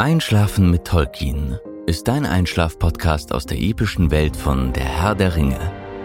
[0.00, 5.58] Einschlafen mit Tolkien ist dein Einschlaf-Podcast aus der epischen Welt von Der Herr der Ringe.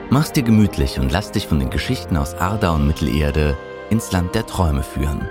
[0.10, 3.56] Mach's dir gemütlich und lass dich von den Geschichten aus Arda und Mittelerde
[3.92, 5.30] ins Land der Träume führen.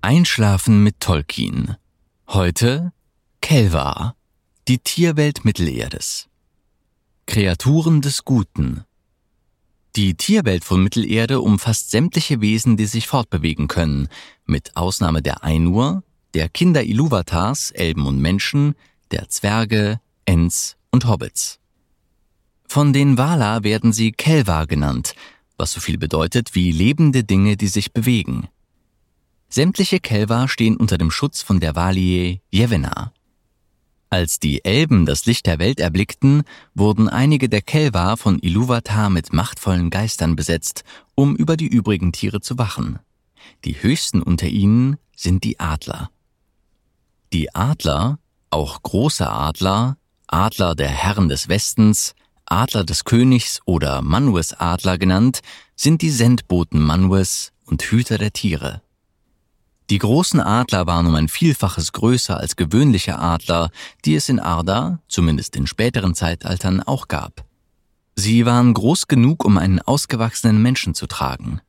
[0.00, 1.74] Einschlafen mit Tolkien.
[2.28, 2.92] Heute
[3.40, 4.14] Kelvar,
[4.68, 6.28] die Tierwelt Mittelerdes.
[7.26, 8.84] Kreaturen des Guten.
[9.96, 14.08] Die Tierwelt von Mittelerde umfasst sämtliche Wesen, die sich fortbewegen können,
[14.44, 16.02] mit Ausnahme der Ainur,
[16.34, 18.74] der Kinder Iluvatars, Elben und Menschen,
[19.10, 21.60] der Zwerge, Ents und Hobbits.
[22.68, 25.14] Von den Vala werden sie Kelvar genannt,
[25.56, 28.48] was so viel bedeutet wie lebende Dinge, die sich bewegen.
[29.48, 33.14] Sämtliche Kelvar stehen unter dem Schutz von der Valie Yevena.
[34.08, 39.32] Als die Elben das Licht der Welt erblickten, wurden einige der Kelvar von Iluvatar mit
[39.32, 43.00] machtvollen Geistern besetzt, um über die übrigen Tiere zu wachen.
[43.64, 46.10] Die höchsten unter ihnen sind die Adler.
[47.32, 48.18] Die Adler,
[48.50, 49.96] auch große Adler,
[50.28, 52.14] Adler der Herren des Westens,
[52.46, 55.40] Adler des Königs oder Manwes Adler genannt,
[55.74, 58.82] sind die Sendboten Manwes und Hüter der Tiere.
[59.88, 63.70] Die großen Adler waren um ein Vielfaches größer als gewöhnliche Adler,
[64.04, 67.44] die es in Arda, zumindest in späteren Zeitaltern, auch gab.
[68.16, 71.60] Sie waren groß genug, um einen ausgewachsenen Menschen zu tragen.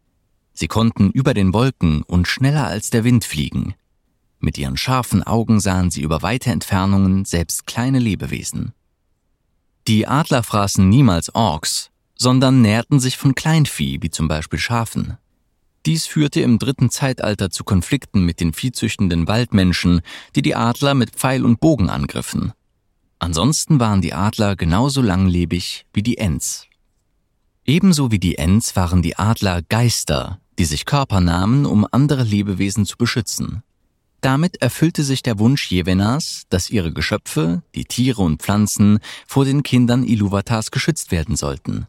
[0.53, 3.75] Sie konnten über den Wolken und schneller als der Wind fliegen.
[4.39, 8.73] Mit ihren scharfen Augen sahen sie über weite Entfernungen selbst kleine Lebewesen.
[9.87, 15.17] Die Adler fraßen niemals Orks, sondern nährten sich von Kleinvieh, wie zum Beispiel Schafen.
[15.87, 20.01] Dies führte im dritten Zeitalter zu Konflikten mit den viehzüchtenden Waldmenschen,
[20.35, 22.51] die die Adler mit Pfeil und Bogen angriffen.
[23.19, 26.67] Ansonsten waren die Adler genauso langlebig wie die Ents.
[27.63, 32.85] Ebenso wie die Ents waren die Adler Geister, die sich Körper nahmen, um andere Lebewesen
[32.85, 33.63] zu beschützen.
[34.19, 39.63] Damit erfüllte sich der Wunsch Jevenas, dass ihre Geschöpfe, die Tiere und Pflanzen, vor den
[39.63, 41.87] Kindern Iluvatars geschützt werden sollten.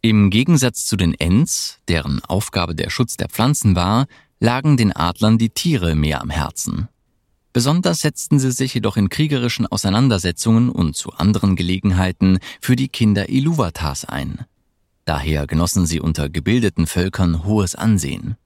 [0.00, 4.06] Im Gegensatz zu den Ents, deren Aufgabe der Schutz der Pflanzen war,
[4.38, 6.88] lagen den Adlern die Tiere mehr am Herzen.
[7.52, 13.28] Besonders setzten sie sich jedoch in kriegerischen Auseinandersetzungen und zu anderen Gelegenheiten für die Kinder
[13.28, 14.44] Iluvatars ein.
[15.04, 18.36] Daher genossen sie unter gebildeten Völkern hohes Ansehen.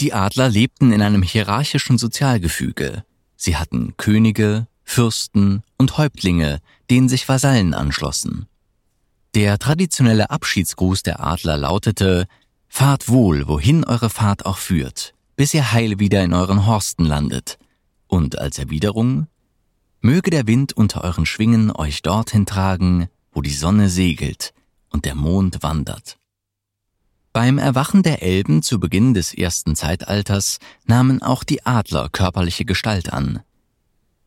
[0.00, 3.04] Die Adler lebten in einem hierarchischen Sozialgefüge.
[3.36, 6.60] Sie hatten Könige, Fürsten und Häuptlinge,
[6.90, 8.46] denen sich Vasallen anschlossen.
[9.34, 12.26] Der traditionelle Abschiedsgruß der Adler lautete
[12.68, 17.58] Fahrt wohl, wohin eure Fahrt auch führt, bis ihr heil wieder in euren Horsten landet.
[18.06, 19.26] Und als Erwiderung
[20.00, 24.52] Möge der Wind unter euren Schwingen euch dorthin tragen, wo die Sonne segelt
[24.90, 26.16] und der Mond wandert.
[27.32, 33.12] Beim Erwachen der Elben zu Beginn des ersten Zeitalters nahmen auch die Adler körperliche Gestalt
[33.12, 33.40] an.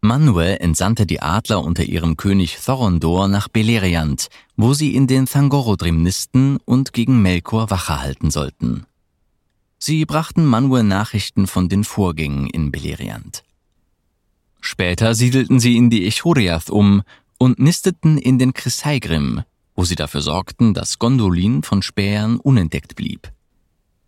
[0.02, 6.04] Manwë entsandte die Adler unter ihrem König Thorondor nach Beleriand, wo sie in den Thangorodrim
[6.04, 8.86] nisten und gegen Melkor Wache halten sollten.
[9.80, 13.44] Sie brachten Manwë Nachrichten von den Vorgängen in Beleriand.
[14.62, 17.04] Später siedelten sie in die Echoriath um
[17.40, 19.44] und nisteten in den Chrysaegrim,
[19.76, 23.32] wo sie dafür sorgten, dass Gondolin von Spähern unentdeckt blieb.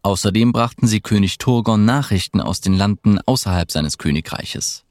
[0.02, 4.86] Außerdem brachten sie König Turgon Nachrichten aus den Landen außerhalb seines Königreiches.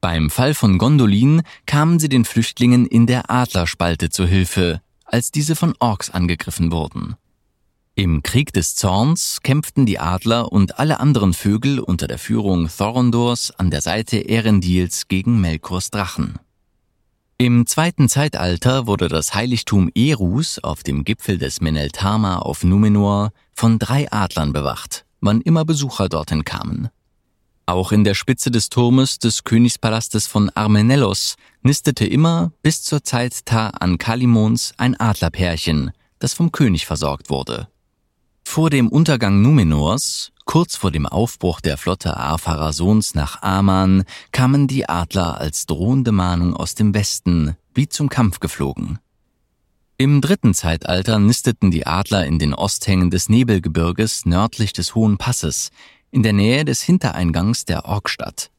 [0.00, 5.56] Beim Fall von Gondolin kamen sie den Flüchtlingen in der Adlerspalte zu Hilfe, als diese
[5.56, 7.16] von Orks angegriffen wurden.
[7.94, 13.52] Im Krieg des Zorns kämpften die Adler und alle anderen Vögel unter der Führung Thorondors
[13.52, 16.38] an der Seite Erendils gegen Melkors Drachen.
[17.38, 23.78] Im zweiten Zeitalter wurde das Heiligtum Erus auf dem Gipfel des Meneltama auf Numenor von
[23.78, 26.88] drei Adlern bewacht, wann immer Besucher dorthin kamen.
[27.68, 33.44] Auch in der Spitze des Turmes des Königspalastes von Armenellos nistete immer bis zur Zeit
[33.44, 35.90] Ta an Kalimons ein Adlerpärchen,
[36.20, 37.66] das vom König versorgt wurde.
[38.44, 44.88] Vor dem Untergang Numenors, kurz vor dem Aufbruch der Flotte Arpharasons nach Aman, kamen die
[44.88, 49.00] Adler als drohende Mahnung aus dem Westen wie zum Kampf geflogen.
[49.98, 55.70] Im dritten Zeitalter nisteten die Adler in den Osthängen des Nebelgebirges nördlich des Hohen Passes,
[56.10, 58.50] in der Nähe des Hintereingangs der Orkstadt.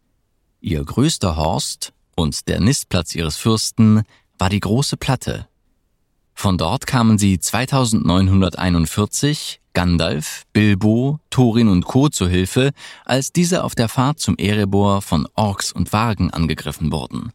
[0.59, 4.03] Ihr größter Horst und der Nistplatz ihres Fürsten
[4.37, 5.47] war die große Platte.
[6.33, 12.09] Von dort kamen sie 2941 Gandalf, Bilbo, Thorin und Co.
[12.09, 12.71] zu Hilfe,
[13.05, 17.31] als diese auf der Fahrt zum Erebor von Orks und Wagen angegriffen wurden.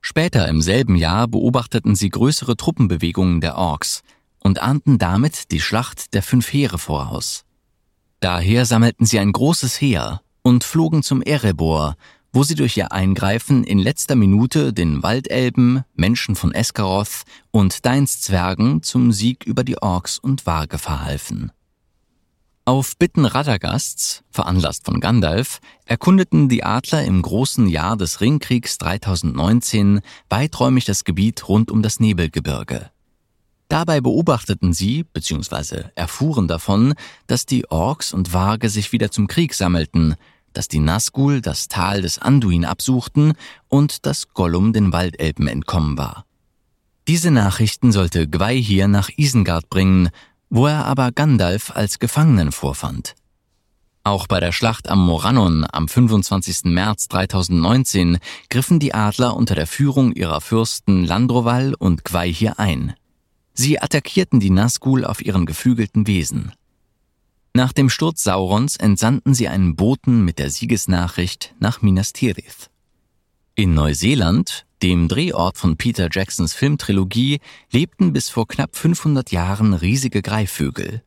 [0.00, 4.02] Später im selben Jahr beobachteten sie größere Truppenbewegungen der Orks
[4.40, 7.44] und ahnten damit die Schlacht der fünf Heere voraus.
[8.24, 11.94] Daher sammelten sie ein großes Heer und flogen zum Erebor,
[12.32, 18.82] wo sie durch ihr Eingreifen in letzter Minute den Waldelben, Menschen von Esgaroth und Deinszwergen
[18.82, 21.52] zum Sieg über die Orks und Waage verhalfen.
[22.64, 30.00] Auf Bitten Radagasts, veranlasst von Gandalf, erkundeten die Adler im großen Jahr des Ringkriegs 3019
[30.30, 32.90] weiträumig das Gebiet rund um das Nebelgebirge.
[33.68, 35.84] Dabei beobachteten sie bzw.
[35.94, 36.94] erfuhren davon,
[37.26, 40.16] dass die Orks und Waage sich wieder zum Krieg sammelten,
[40.52, 43.34] dass die Nazgul das Tal des Anduin absuchten
[43.68, 46.24] und dass Gollum den Waldelben entkommen war.
[47.06, 50.08] Diese Nachrichten sollte Gwaihir nach Isengard bringen,
[50.48, 53.14] wo er aber Gandalf als Gefangenen vorfand.
[54.04, 56.64] Auch bei der Schlacht am Morannon am 25.
[56.64, 58.18] März 3019
[58.50, 62.94] griffen die Adler unter der Führung ihrer Fürsten Landroval und Gwaihir ein.
[63.54, 66.52] Sie attackierten die Nazgul auf ihren geflügelten Wesen.
[67.54, 72.68] Nach dem Sturz Saurons entsandten sie einen Boten mit der Siegesnachricht nach Minas Tirith.
[73.54, 77.38] In Neuseeland, dem Drehort von Peter Jacksons Filmtrilogie,
[77.70, 81.04] lebten bis vor knapp 500 Jahren riesige Greifvögel.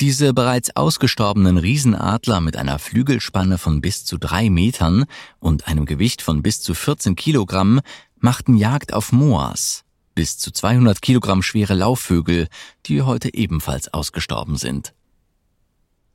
[0.00, 5.06] Diese bereits ausgestorbenen Riesenadler mit einer Flügelspanne von bis zu drei Metern
[5.40, 7.80] und einem Gewicht von bis zu 14 Kilogramm
[8.20, 9.84] machten Jagd auf Moas,
[10.20, 12.48] bis zu 200 Kilogramm schwere Laufvögel,
[12.84, 14.92] die heute ebenfalls ausgestorben sind.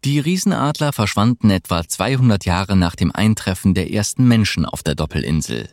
[0.03, 5.69] Die Riesenadler verschwanden etwa 200 Jahre nach dem Eintreffen der ersten Menschen auf der Doppelinsel.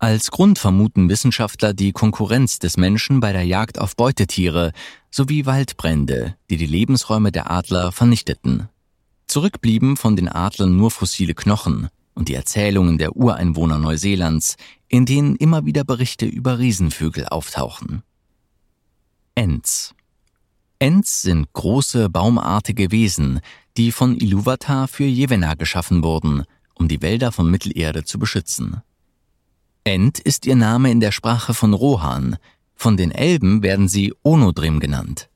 [0.00, 4.72] Als Grund vermuten Wissenschaftler die Konkurrenz des Menschen bei der Jagd auf Beutetiere
[5.08, 8.68] sowie Waldbrände, die die Lebensräume der Adler vernichteten.
[9.28, 14.56] Zurückblieben von den Adlern nur fossile Knochen und die Erzählungen der Ureinwohner Neuseelands,
[14.88, 18.02] in denen immer wieder Berichte über Riesenvögel auftauchen.
[19.34, 19.94] Ents
[20.78, 23.40] Ents sind große, baumartige Wesen,
[23.76, 28.82] die von Iluvatar für Jevena geschaffen wurden, um die Wälder von Mittelerde zu beschützen.
[29.84, 32.36] Ent ist ihr Name in der Sprache von Rohan,
[32.74, 35.29] von den Elben werden sie Onodrim genannt.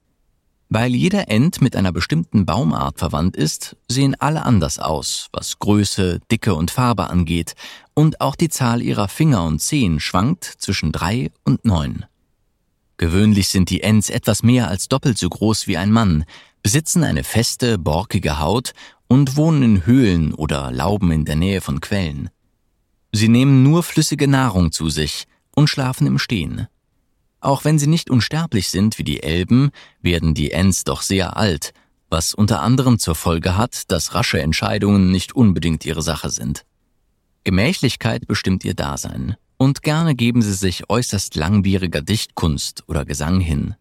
[0.68, 6.20] Weil jeder Ent mit einer bestimmten Baumart verwandt ist, sehen alle anders aus, was Größe,
[6.30, 7.54] Dicke und Farbe angeht,
[7.94, 12.06] und auch die Zahl ihrer Finger und Zehen schwankt zwischen drei und neun.
[12.96, 16.24] Gewöhnlich sind die Ents etwas mehr als doppelt so groß wie ein Mann,
[16.62, 18.72] besitzen eine feste, borkige Haut
[19.06, 22.30] und wohnen in Höhlen oder Lauben in der Nähe von Quellen.
[23.12, 26.68] Sie nehmen nur flüssige Nahrung zu sich und schlafen im Stehen.
[27.44, 29.70] Auch wenn sie nicht unsterblich sind wie die Elben,
[30.00, 31.74] werden die Ents doch sehr alt,
[32.08, 36.64] was unter anderem zur Folge hat, dass rasche Entscheidungen nicht unbedingt ihre Sache sind.
[37.44, 43.74] Gemächlichkeit bestimmt ihr Dasein und gerne geben sie sich äußerst langwieriger Dichtkunst oder Gesang hin.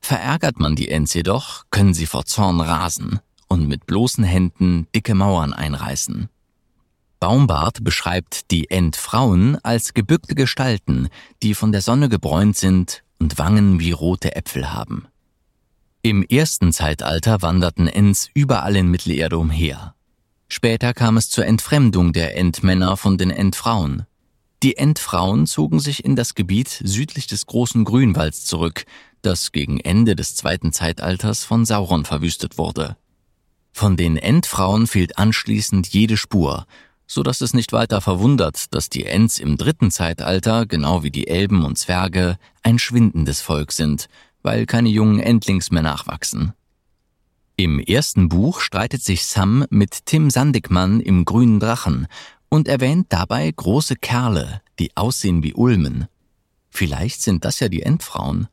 [0.00, 5.14] Verärgert man die Ents jedoch, können sie vor Zorn rasen und mit bloßen Händen dicke
[5.14, 6.30] Mauern einreißen.
[7.20, 11.08] Baumbart beschreibt die Entfrauen als gebückte Gestalten,
[11.42, 15.08] die von der Sonne gebräunt sind und Wangen wie rote Äpfel haben.
[16.02, 19.94] Im ersten Zeitalter wanderten Ents überall in Mittelerde umher.
[20.48, 24.06] Später kam es zur Entfremdung der Entmänner von den Entfrauen.
[24.62, 28.84] Die Entfrauen zogen sich in das Gebiet südlich des großen Grünwalds zurück,
[29.22, 32.96] das gegen Ende des zweiten Zeitalters von Sauron verwüstet wurde.
[33.72, 36.66] Von den Entfrauen fehlt anschließend jede Spur,
[37.06, 41.28] so dass es nicht weiter verwundert, dass die Ents im dritten Zeitalter, genau wie die
[41.28, 44.08] Elben und Zwerge, ein schwindendes Volk sind,
[44.42, 46.52] weil keine jungen Endlings mehr nachwachsen.
[47.56, 52.06] Im ersten Buch streitet sich Sam mit Tim Sandigmann im Grünen Drachen
[52.48, 56.06] und erwähnt dabei große Kerle, die aussehen wie Ulmen.
[56.70, 58.48] Vielleicht sind das ja die Entfrauen.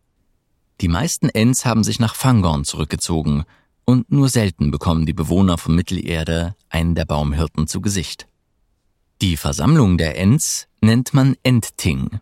[0.79, 3.43] Die meisten Ents haben sich nach Fangorn zurückgezogen
[3.86, 8.27] und nur selten bekommen die Bewohner von Mittelerde einen der Baumhirten zu Gesicht.
[9.23, 12.19] Die Versammlung der Ents nennt man Entting.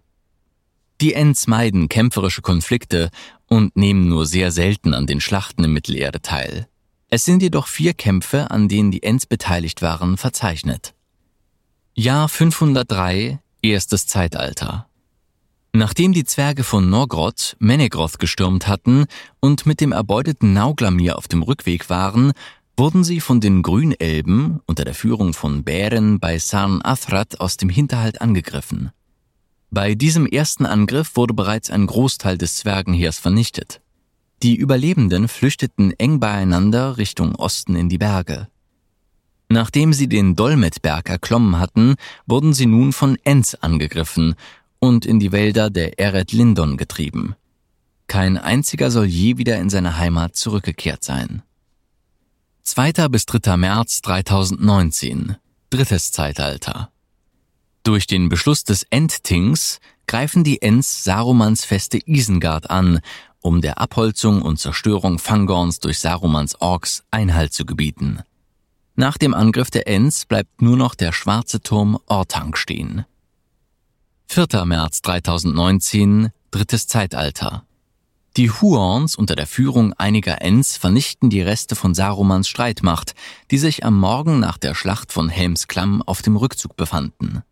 [1.01, 3.09] Die Ents meiden kämpferische Konflikte
[3.47, 6.67] und nehmen nur sehr selten an den Schlachten im Mittelerde teil.
[7.09, 10.93] Es sind jedoch vier Kämpfe, an denen die Ents beteiligt waren, verzeichnet.
[11.95, 14.87] Jahr 503, erstes Zeitalter.
[15.73, 19.05] Nachdem die Zwerge von Norgroth Menegroth gestürmt hatten
[19.39, 22.33] und mit dem erbeuteten Nauglamir auf dem Rückweg waren,
[22.81, 27.69] wurden sie von den Grünelben unter der Führung von Bären bei Sarn Athrat aus dem
[27.69, 28.89] Hinterhalt angegriffen.
[29.69, 33.81] Bei diesem ersten Angriff wurde bereits ein Großteil des Zwergenheers vernichtet.
[34.41, 38.47] Die Überlebenden flüchteten eng beieinander Richtung Osten in die Berge.
[39.47, 44.33] Nachdem sie den Dolmetberg erklommen hatten, wurden sie nun von Ents angegriffen
[44.79, 47.35] und in die Wälder der Eret Lindon getrieben.
[48.07, 51.43] Kein einziger soll je wieder in seine Heimat zurückgekehrt sein.
[52.63, 53.09] 2.
[53.09, 53.57] bis 3.
[53.57, 55.35] März 3019.
[55.71, 56.91] Drittes Zeitalter.
[57.83, 62.99] Durch den Beschluss des Endtings greifen die Ents Sarumans Feste Isengard an,
[63.39, 68.19] um der Abholzung und Zerstörung Fangorns durch Sarumans Orks Einhalt zu gebieten.
[68.95, 73.05] Nach dem Angriff der Ents bleibt nur noch der schwarze Turm Ortang stehen.
[74.27, 74.65] 4.
[74.65, 77.65] März 3019, drittes Zeitalter.
[78.37, 83.13] Die Huorns unter der Führung einiger Ents vernichten die Reste von Sarumans Streitmacht,
[83.51, 87.43] die sich am Morgen nach der Schlacht von Helms Klamm auf dem Rückzug befanden.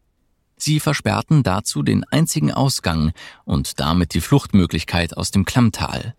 [0.56, 3.12] Sie versperrten dazu den einzigen Ausgang
[3.44, 6.16] und damit die Fluchtmöglichkeit aus dem Klammtal.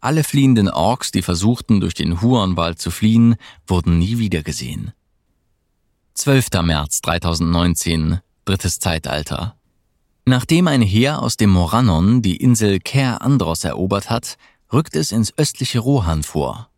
[0.00, 4.92] Alle fliehenden Orks, die versuchten, durch den Huonwald zu fliehen, wurden nie wiedergesehen.
[6.14, 6.48] 12.
[6.62, 9.57] März 3019, drittes Zeitalter.
[10.28, 14.36] Nachdem ein Heer aus dem Morannon die Insel Ker Andros erobert hat,
[14.70, 16.68] rückt es ins östliche Rohan vor.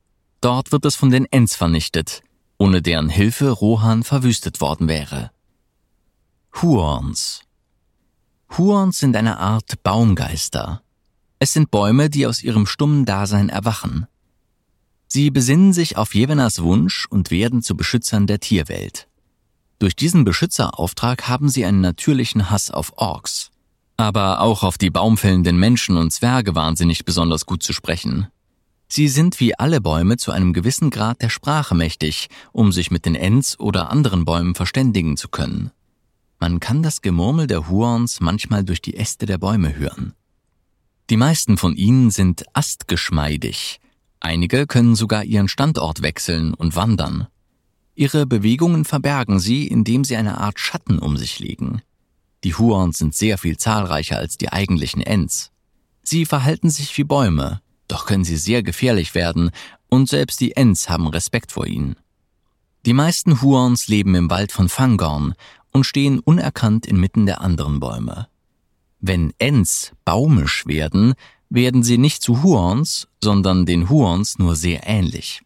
[0.41, 2.23] Dort wird es von den Ents vernichtet,
[2.59, 5.33] ohne deren Hilfe Rohan verwüstet worden wäre.
[6.63, 7.41] Huorns
[8.57, 10.83] Huorns sind eine Art Baumgeister.
[11.41, 14.07] Es sind Bäume, die aus ihrem stummen Dasein erwachen.
[15.09, 19.09] Sie besinnen sich auf Jevenas Wunsch und werden zu Beschützern der Tierwelt.
[19.81, 23.51] Durch diesen Beschützerauftrag haben sie einen natürlichen Hass auf Orks.
[23.97, 28.29] Aber auch auf die baumfällenden Menschen und Zwerge waren sie nicht besonders gut zu sprechen.
[28.89, 33.07] Sie sind wie alle Bäume zu einem gewissen Grad der Sprache mächtig, um sich mit
[33.07, 35.71] den Ents oder anderen Bäumen verständigen zu können.
[36.39, 40.13] Man kann das Gemurmel der Huorns manchmal durch die Äste der Bäume hören.
[41.09, 43.81] Die meisten von ihnen sind astgeschmeidig.
[44.21, 47.29] Einige können sogar ihren Standort wechseln und wandern.
[48.01, 51.83] Ihre Bewegungen verbergen sie, indem sie eine Art Schatten um sich legen.
[52.45, 55.51] Die Huons sind sehr viel zahlreicher als die eigentlichen Ents.
[56.03, 59.51] Sie verhalten sich wie Bäume, doch können sie sehr gefährlich werden,
[59.91, 61.97] und selbst die Ents haben Respekt vor ihnen.
[62.87, 65.35] Die meisten Huons leben im Wald von Fangorn
[65.71, 68.29] und stehen unerkannt inmitten der anderen Bäume.
[69.01, 71.13] Wenn Ents baumisch werden,
[71.51, 75.43] werden sie nicht zu Huons, sondern den Huons nur sehr ähnlich.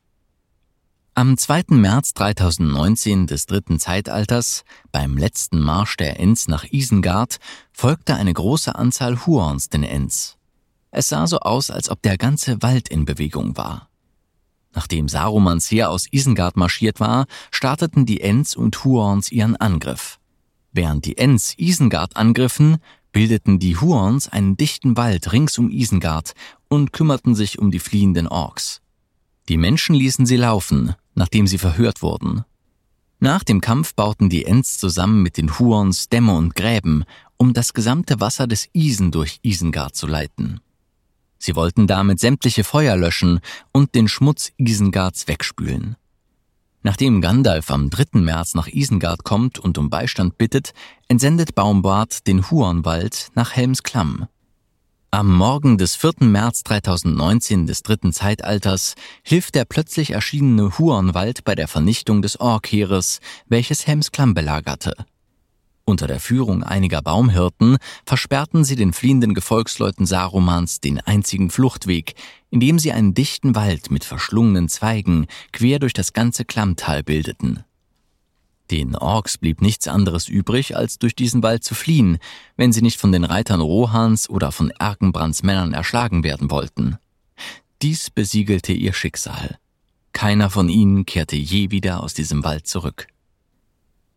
[1.17, 1.67] Am 2.
[1.69, 7.39] März 3019 des dritten Zeitalters, beim letzten Marsch der Ents nach Isengard,
[7.73, 10.39] folgte eine große Anzahl Huorns den Ents.
[10.91, 13.89] Es sah so aus, als ob der ganze Wald in Bewegung war.
[14.73, 20.19] Nachdem Sarumans Heer aus Isengard marschiert war, starteten die Ents und Huorns ihren Angriff.
[20.73, 22.79] Während die Ents Isengard angriffen,
[23.13, 26.33] bildeten die Huorns einen dichten Wald rings um Isengard
[26.67, 28.81] und kümmerten sich um die fliehenden Orks.
[29.49, 32.45] Die Menschen ließen sie laufen, nachdem sie verhört wurden.
[33.21, 37.05] Nach dem Kampf bauten die Ents zusammen mit den Huons Dämme und Gräben,
[37.37, 40.61] um das gesamte Wasser des Isen durch Isengard zu leiten.
[41.39, 43.41] Sie wollten damit sämtliche Feuer löschen
[43.73, 45.97] und den Schmutz Isengards wegspülen.
[46.83, 48.21] Nachdem Gandalf am 3.
[48.21, 50.75] März nach Isengard kommt und um Beistand bittet,
[51.09, 54.27] entsendet Baumbart den Huonwald nach Helmsklamm.
[55.15, 56.27] Am Morgen des 4.
[56.27, 63.21] März 2019 des dritten Zeitalters hilft der plötzlich erschienene Huonwald bei der Vernichtung des Orkheeres,
[63.47, 64.93] welches Helmsklamm belagerte.
[65.85, 72.17] Unter der Führung einiger Baumhirten versperrten sie den fliehenden Gefolgsleuten Sarumans den einzigen Fluchtweg,
[72.51, 77.63] indem sie einen dichten Wald mit verschlungenen Zweigen quer durch das ganze Klammtal bildeten.
[78.71, 82.19] Den Orks blieb nichts anderes übrig, als durch diesen Wald zu fliehen,
[82.57, 86.99] wenn sie nicht von den Reitern Rohans oder von Erkenbrands Männern erschlagen werden wollten.
[87.83, 89.59] Dies besiegelte ihr Schicksal.
[90.13, 93.09] Keiner von ihnen kehrte je wieder aus diesem Wald zurück.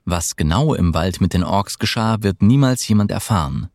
[0.05, 3.69] Was genau im Wald mit den Orks geschah, wird niemals jemand erfahren.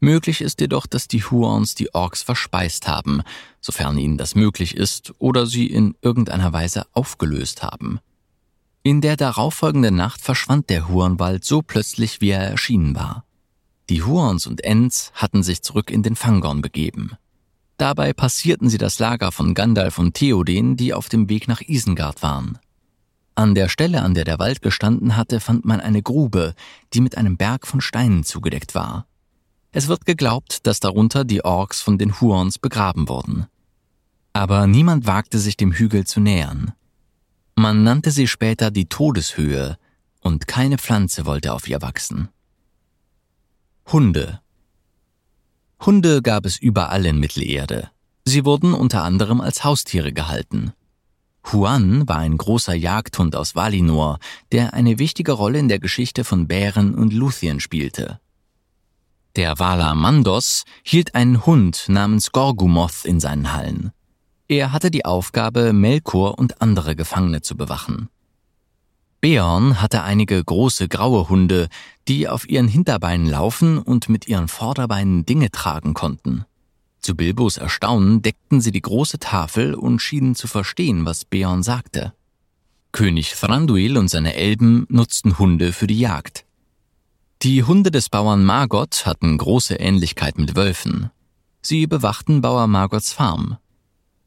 [0.00, 3.22] Möglich ist jedoch, dass die Huons die Orks verspeist haben,
[3.60, 8.00] sofern ihnen das möglich ist, oder sie in irgendeiner Weise aufgelöst haben.
[8.88, 13.26] In der darauffolgenden Nacht verschwand der Huonwald so plötzlich, wie er erschienen war.
[13.90, 17.10] Die Huons und Ents hatten sich zurück in den Fangorn begeben.
[17.76, 22.22] Dabei passierten sie das Lager von Gandalf und Theoden, die auf dem Weg nach Isengard
[22.22, 22.56] waren.
[23.34, 26.54] An der Stelle, an der der Wald gestanden hatte, fand man eine Grube,
[26.94, 29.06] die mit einem Berg von Steinen zugedeckt war.
[29.70, 33.48] Es wird geglaubt, dass darunter die Orks von den Huons begraben wurden.
[34.32, 36.72] Aber niemand wagte sich dem Hügel zu nähern.
[37.58, 39.78] Man nannte sie später die Todeshöhe,
[40.20, 42.28] und keine Pflanze wollte auf ihr wachsen.
[43.90, 44.40] Hunde.
[45.84, 47.90] Hunde gab es überall in Mittelerde.
[48.24, 50.72] Sie wurden unter anderem als Haustiere gehalten.
[51.50, 54.20] Huan war ein großer Jagdhund aus Valinor,
[54.52, 58.20] der eine wichtige Rolle in der Geschichte von Bären und Luthien spielte.
[59.34, 63.90] Der Vala Mandos hielt einen Hund namens Gorgumoth in seinen Hallen.
[64.48, 68.08] Er hatte die Aufgabe, Melkor und andere Gefangene zu bewachen.
[69.20, 71.68] Beorn hatte einige große graue Hunde,
[72.06, 76.46] die auf ihren Hinterbeinen laufen und mit ihren Vorderbeinen Dinge tragen konnten.
[77.00, 82.14] Zu Bilbos Erstaunen deckten sie die große Tafel und schienen zu verstehen, was Beorn sagte.
[82.92, 86.46] König Thranduil und seine Elben nutzten Hunde für die Jagd.
[87.42, 91.10] Die Hunde des Bauern Margot hatten große Ähnlichkeit mit Wölfen.
[91.60, 93.58] Sie bewachten Bauer Margots Farm.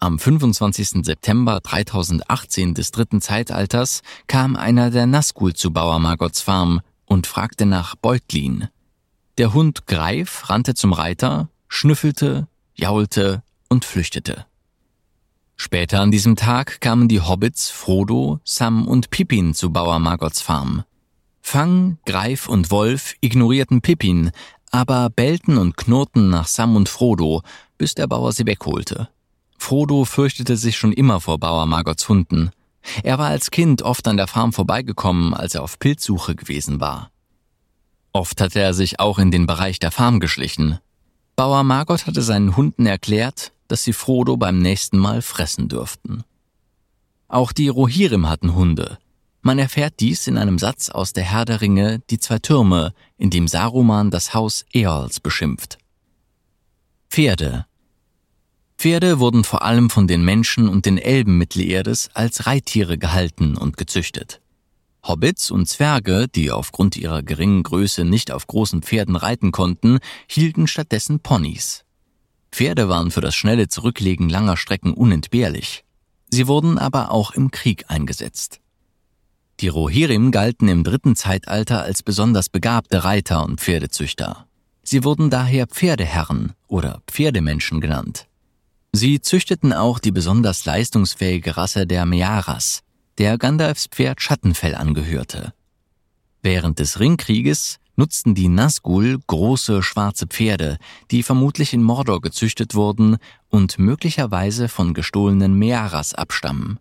[0.03, 1.05] Am 25.
[1.05, 7.67] September 3018 des dritten Zeitalters kam einer der Nazgul zu Bauer Margots Farm und fragte
[7.67, 8.70] nach Beutlin.
[9.38, 14.48] Der Hund Greif rannte zum Reiter, schnüffelte, jaulte und flüchtete.
[15.55, 20.84] Später an diesem Tag kamen die Hobbits Frodo, Sam und Pippin zu Bauer Margots Farm.
[21.43, 24.31] Fang, Greif und Wolf ignorierten Pippin,
[24.72, 27.43] aber bellten und knurrten nach Sam und Frodo,
[27.77, 29.08] bis der Bauer sie wegholte.
[29.61, 32.49] Frodo fürchtete sich schon immer vor Bauer Margots Hunden.
[33.03, 37.11] Er war als Kind oft an der Farm vorbeigekommen, als er auf Pilzsuche gewesen war.
[38.11, 40.79] Oft hatte er sich auch in den Bereich der Farm geschlichen,
[41.35, 46.23] Bauer Margot hatte seinen Hunden erklärt, dass sie Frodo beim nächsten Mal fressen dürften.
[47.27, 48.99] Auch die Rohirrim hatten Hunde.
[49.41, 53.29] Man erfährt dies in einem Satz aus der Herr der Ringe Die zwei Türme, in
[53.29, 55.77] dem Saruman das Haus Eols beschimpft.
[57.09, 57.65] Pferde.
[58.81, 63.77] Pferde wurden vor allem von den Menschen und den Elben Mittelerdes als Reittiere gehalten und
[63.77, 64.41] gezüchtet.
[65.03, 70.65] Hobbits und Zwerge, die aufgrund ihrer geringen Größe nicht auf großen Pferden reiten konnten, hielten
[70.65, 71.85] stattdessen Ponys.
[72.51, 75.83] Pferde waren für das schnelle Zurücklegen langer Strecken unentbehrlich.
[76.31, 78.61] Sie wurden aber auch im Krieg eingesetzt.
[79.59, 84.48] Die Rohirrim galten im dritten Zeitalter als besonders begabte Reiter und Pferdezüchter.
[84.81, 88.25] Sie wurden daher Pferdeherren oder Pferdemenschen genannt.
[88.93, 92.81] Sie züchteten auch die besonders leistungsfähige Rasse der Mearas,
[93.17, 95.53] der Gandalfs Pferd Schattenfell angehörte.
[96.41, 100.77] Während des Ringkrieges nutzten die Nazgul große schwarze Pferde,
[101.09, 106.77] die vermutlich in Mordor gezüchtet wurden und möglicherweise von gestohlenen Mearas abstammen.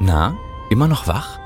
[0.00, 0.36] Na,
[0.70, 1.45] immer noch wach?